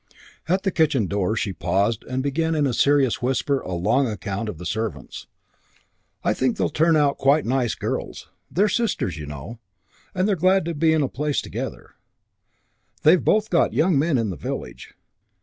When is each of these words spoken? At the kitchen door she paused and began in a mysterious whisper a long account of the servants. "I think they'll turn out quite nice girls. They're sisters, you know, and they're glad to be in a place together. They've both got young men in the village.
At 0.47 0.63
the 0.63 0.71
kitchen 0.71 1.05
door 1.05 1.35
she 1.35 1.53
paused 1.53 2.03
and 2.05 2.23
began 2.23 2.55
in 2.55 2.65
a 2.65 2.69
mysterious 2.69 3.21
whisper 3.21 3.59
a 3.59 3.73
long 3.73 4.07
account 4.07 4.49
of 4.49 4.57
the 4.57 4.65
servants. 4.65 5.27
"I 6.23 6.33
think 6.33 6.57
they'll 6.57 6.69
turn 6.71 6.95
out 6.97 7.19
quite 7.19 7.45
nice 7.45 7.75
girls. 7.75 8.27
They're 8.49 8.67
sisters, 8.67 9.19
you 9.19 9.27
know, 9.27 9.59
and 10.15 10.27
they're 10.27 10.35
glad 10.35 10.65
to 10.65 10.73
be 10.73 10.91
in 10.91 11.03
a 11.03 11.07
place 11.07 11.39
together. 11.39 11.91
They've 13.03 13.23
both 13.23 13.51
got 13.51 13.73
young 13.75 13.99
men 13.99 14.17
in 14.17 14.31
the 14.31 14.37
village. 14.37 14.95